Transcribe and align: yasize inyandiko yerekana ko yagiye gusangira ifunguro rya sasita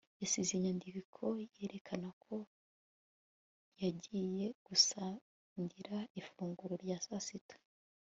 yasize 0.21 0.51
inyandiko 0.53 1.23
yerekana 1.59 2.09
ko 2.23 2.35
yagiye 3.83 4.45
gusangira 4.67 5.95
ifunguro 6.21 6.73
rya 6.83 6.97
sasita 7.07 7.55